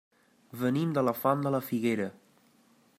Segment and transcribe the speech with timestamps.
[0.61, 2.11] Venim de la Font de la Figuera.